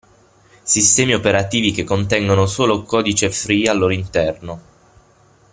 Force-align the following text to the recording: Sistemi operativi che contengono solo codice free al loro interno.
Sistemi 0.63 1.13
operativi 1.13 1.71
che 1.71 1.83
contengono 1.83 2.47
solo 2.47 2.81
codice 2.81 3.29
free 3.29 3.69
al 3.69 3.77
loro 3.77 3.93
interno. 3.93 4.61